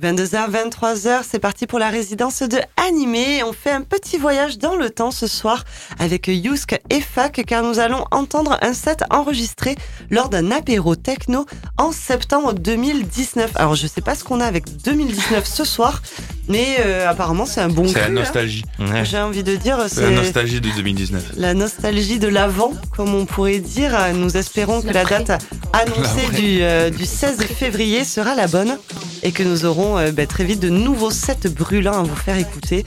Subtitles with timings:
[0.00, 3.42] 22h, 23h, c'est parti pour la résidence de Animé.
[3.42, 5.64] On fait un petit voyage dans le temps ce soir
[5.98, 9.74] avec Yusk et Fak car nous allons entendre un set enregistré
[10.08, 11.46] lors d'un apéro techno
[11.78, 13.50] en septembre 2019.
[13.56, 16.00] Alors je sais pas ce qu'on a avec 2019 ce soir,
[16.46, 18.10] mais euh, apparemment c'est un bon C'est la hein.
[18.10, 18.62] nostalgie.
[19.02, 21.32] J'ai envie de dire, C'est la nostalgie de 2019.
[21.38, 23.98] la nostalgie de l'avant, comme on pourrait dire.
[24.14, 25.42] Nous espérons que la date
[25.72, 28.78] annoncée du, euh, du 16 février sera la bonne
[29.24, 32.36] et que nous aurons euh, bah, très vite de nouveaux sets brûlants à vous faire
[32.36, 32.84] écouter.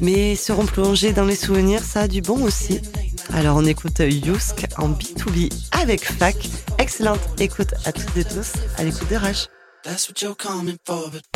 [0.00, 2.80] Mais seront plongés dans les souvenirs, ça a du bon aussi.
[3.32, 6.36] Alors on écoute Yusk en B2B avec Fac.
[6.78, 9.18] Excellente écoute à toutes et tous à l'écoute de
[11.10, 11.35] but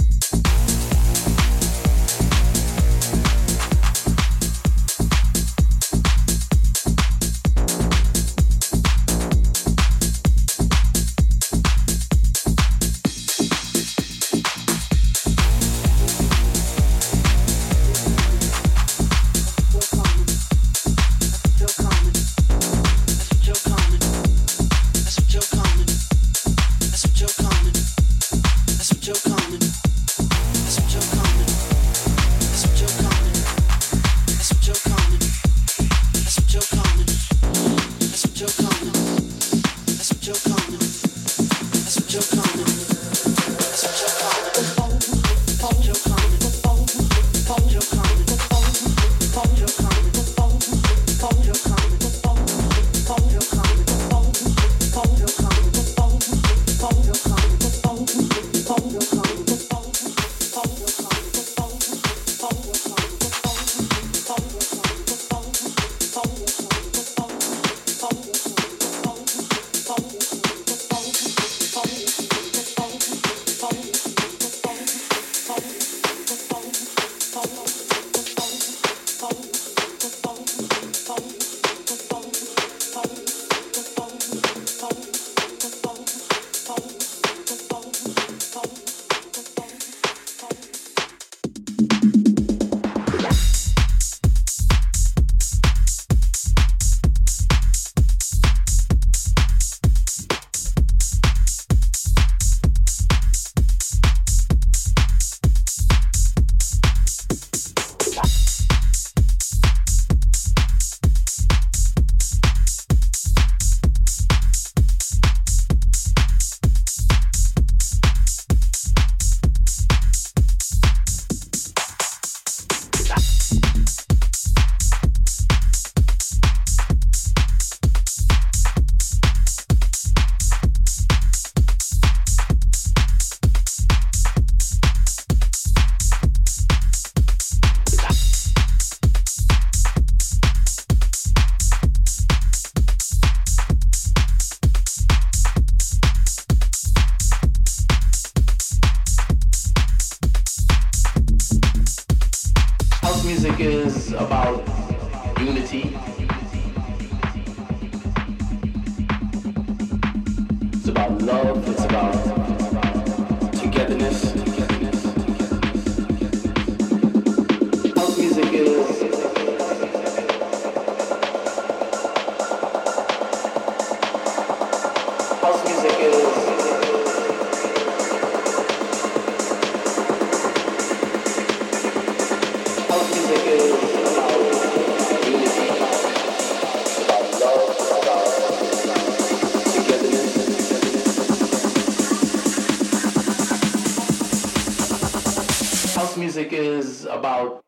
[196.80, 197.62] is about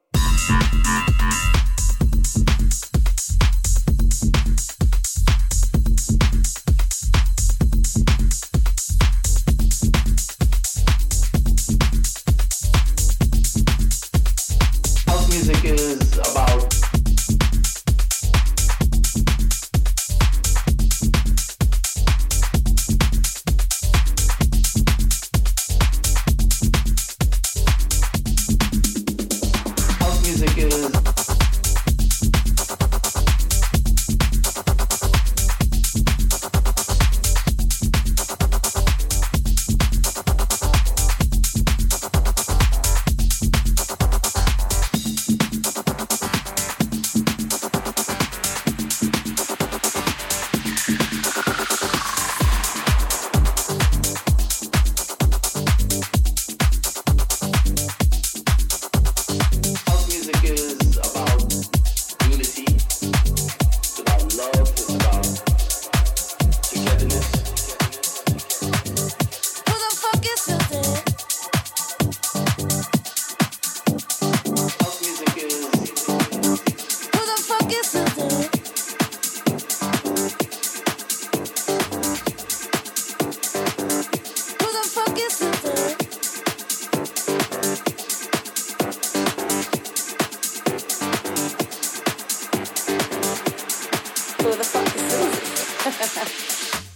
[94.92, 95.90] Ha
[96.86, 96.91] ha.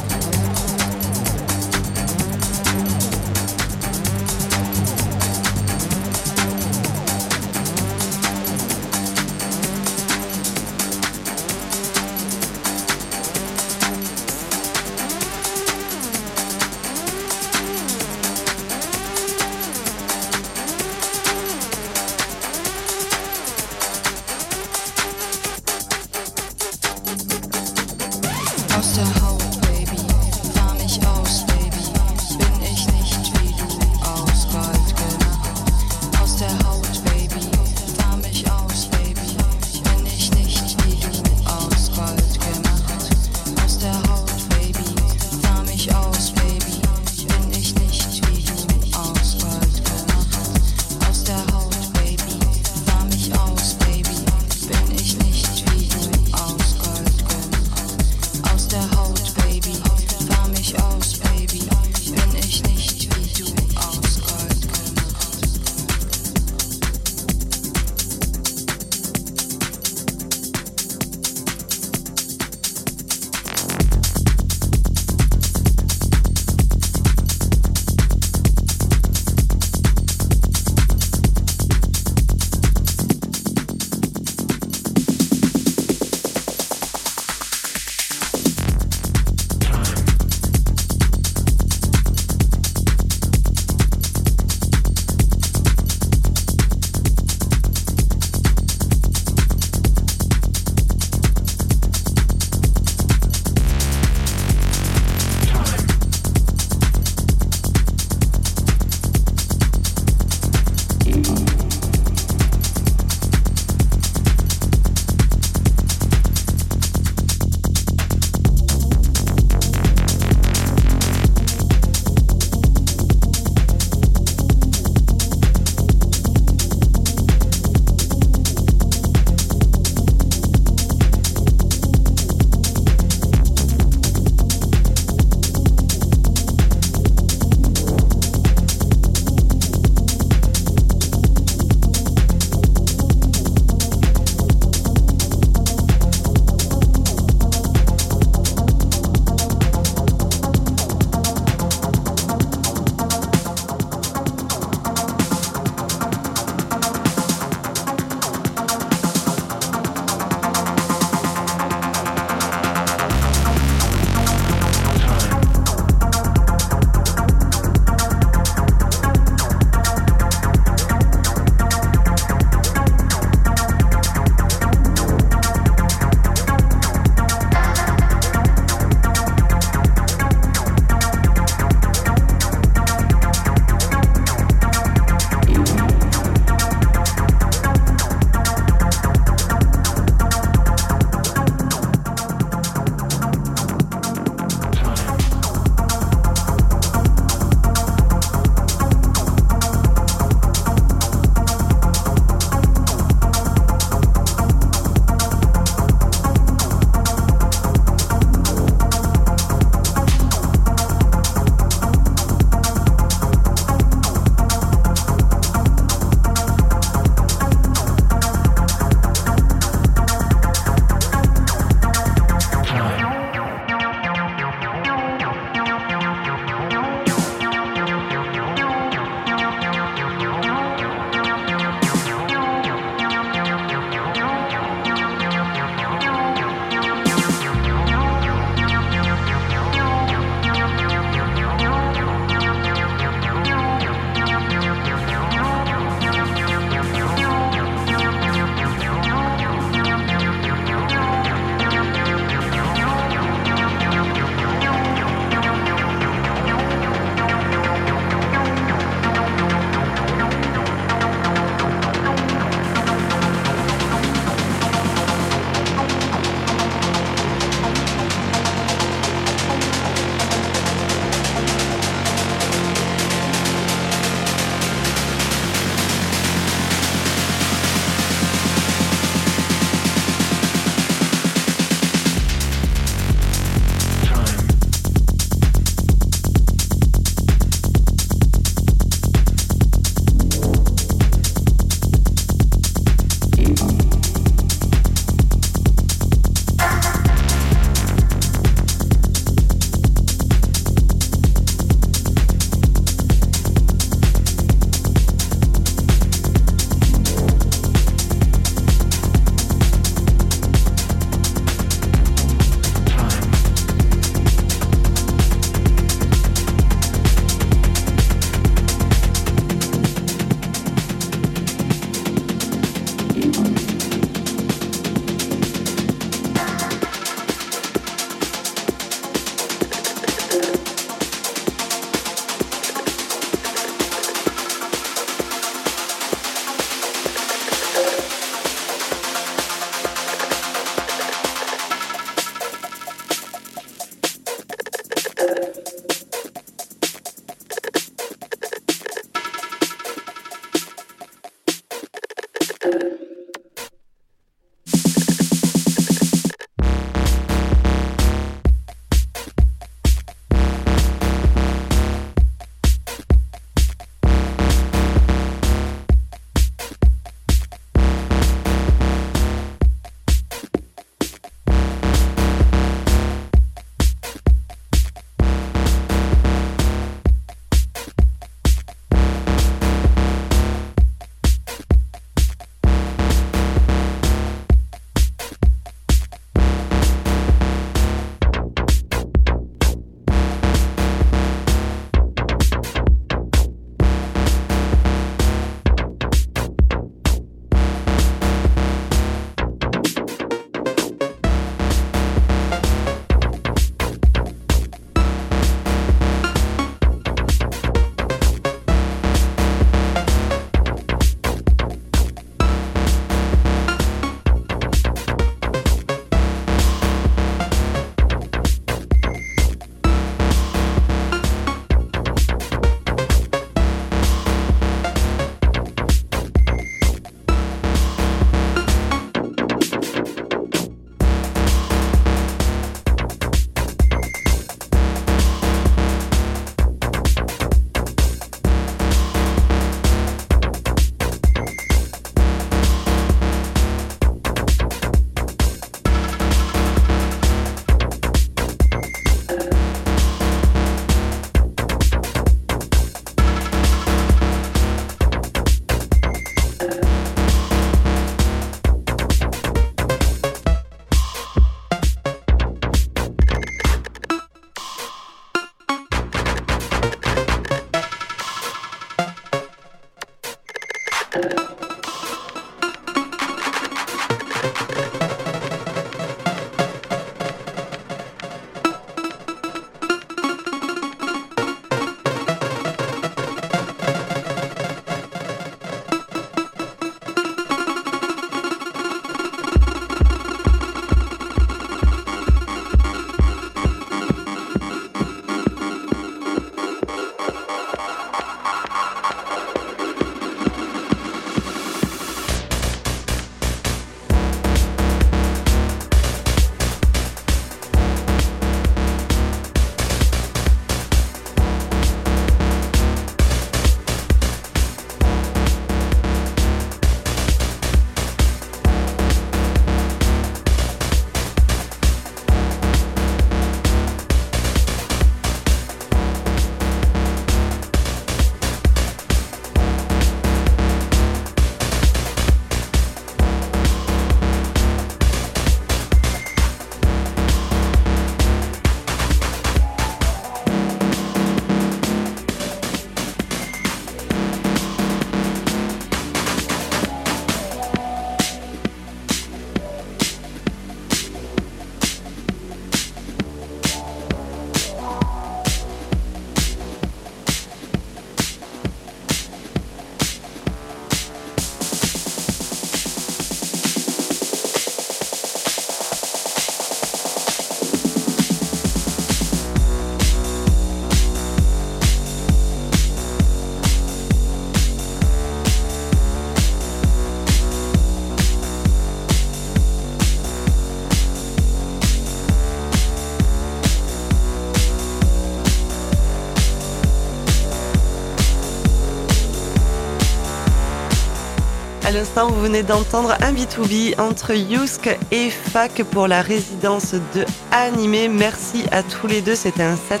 [591.90, 597.24] À l'instant, vous venez d'entendre un B2B entre Yusk et Fac pour la résidence de
[597.50, 598.06] Animé.
[598.06, 599.34] Merci à tous les deux.
[599.34, 600.00] C'était un set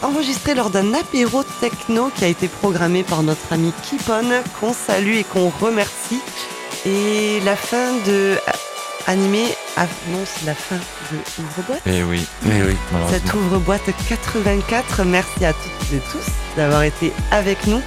[0.00, 4.30] enregistré lors d'un apéro techno qui a été programmé par notre ami Kipon,
[4.60, 6.20] qu'on salue et qu'on remercie.
[6.86, 8.36] Et la fin de
[9.08, 9.42] Animé
[9.76, 11.82] annonce la fin de Ouvre-boîte.
[11.86, 12.76] Eh oui, eh oui,
[13.10, 15.02] Cette ouvre-boîte 84.
[15.04, 17.82] Merci à toutes et tous d'avoir été avec nous.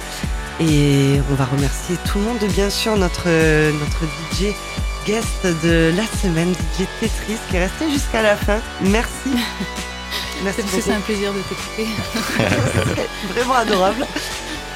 [0.60, 4.52] Et on va remercier tout le monde, bien sûr, notre, notre DJ
[5.06, 8.58] guest de la semaine, DJ Tetris, qui est resté jusqu'à la fin.
[8.82, 9.10] Merci.
[10.44, 10.98] Merci C'est parce que c'est beaucoup.
[10.98, 13.06] un plaisir de t'écouter.
[13.34, 14.06] Vraiment adorable.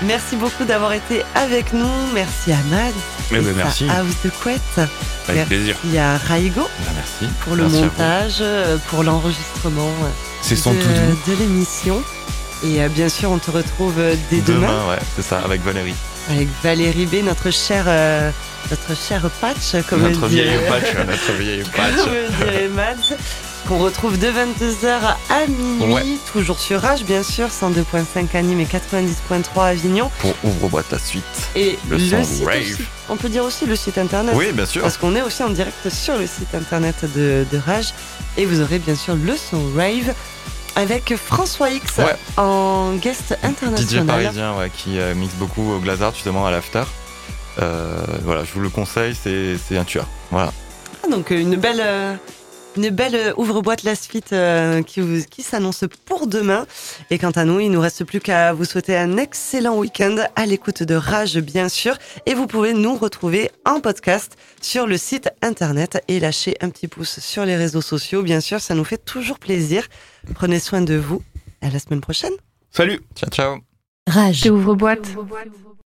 [0.03, 1.89] Merci beaucoup d'avoir été avec nous.
[2.12, 2.93] Merci à Mad.
[3.30, 3.89] Eh ben, merci.
[3.89, 4.80] House de couette.
[5.28, 5.76] Avec plaisir.
[5.85, 7.33] Il y a Raigo Ah, merci.
[7.45, 10.09] pour le Merci à montage, euh, pour l'enregistrement euh,
[10.43, 11.33] C'est son de, tout doux.
[11.33, 12.03] de l'émission.
[12.65, 15.95] Et euh, bien sûr, on te retrouve euh, dès demain, ouais, c'est ça, avec Valérie.
[16.31, 18.31] avec Valérie B, notre chère, euh,
[18.71, 21.95] notre chère Patch, comme notre elle vieille patch, notre vieille patch.
[21.97, 23.17] Comme dirait Mads,
[23.67, 26.05] qu'on retrouve de 22h à minuit, Ouais.
[26.33, 30.09] toujours sur Rage, bien sûr, 102.5 à Nîmes et 90.3 à Avignon.
[30.21, 31.25] Pour ouvre-boîte la suite.
[31.57, 32.61] Et Le le, son site rave.
[32.63, 32.77] aussi.
[33.09, 34.35] On peut dire aussi le site internet.
[34.37, 34.83] Oui, bien sûr.
[34.83, 37.93] Parce qu'on est aussi en direct sur le site internet de, de Rage.
[38.37, 40.15] Et vous aurez bien sûr le son rave
[40.77, 42.16] avec François X Ouais.
[42.37, 44.07] en guest DJ international.
[44.07, 46.85] parisien ouais, qui euh, mixe beaucoup au Glazart, justement, à l'after.
[47.61, 50.07] Euh, voilà, je vous le conseille, c'est un tueur.
[50.31, 50.53] Voilà.
[51.05, 51.83] Ah, donc euh, une belle,
[52.77, 56.66] une belle euh, ouvre-boîte la suite euh, qui, vous- qui s'annonce pour demain.
[57.11, 60.47] Et quant à nous, il nous reste plus qu'à vous souhaiter un excellent week-end à
[60.47, 61.97] l'écoute de Rage, bien sûr.
[62.27, 66.89] Et vous pouvez nous retrouver en podcast sur le site internet et lâcher un petit
[66.89, 68.23] pouce sur les réseaux sociaux.
[68.23, 69.87] Bien sûr, ça nous fait toujours plaisir.
[70.35, 71.23] Prenez soin de vous.
[71.61, 72.33] À la semaine prochaine.
[72.70, 73.59] Salut Ciao, ciao
[74.09, 74.47] Rage.
[74.51, 75.07] Ouvre boîte.